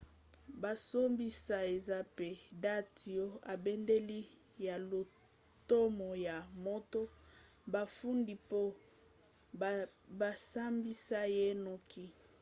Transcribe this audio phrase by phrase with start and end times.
[0.61, 2.29] bosambisi eza mpe
[2.63, 4.21] date ya ebandeli
[4.65, 7.01] ya lotomo ya moto
[7.73, 8.61] bafundi mpo
[10.19, 12.05] basambisa ye noki